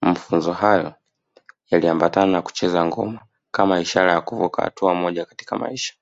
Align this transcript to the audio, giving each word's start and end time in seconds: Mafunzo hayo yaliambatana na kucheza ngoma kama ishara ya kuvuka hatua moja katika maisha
Mafunzo 0.00 0.52
hayo 0.52 0.94
yaliambatana 1.70 2.32
na 2.32 2.42
kucheza 2.42 2.84
ngoma 2.84 3.26
kama 3.50 3.80
ishara 3.80 4.12
ya 4.12 4.20
kuvuka 4.20 4.62
hatua 4.62 4.94
moja 4.94 5.24
katika 5.24 5.58
maisha 5.58 5.94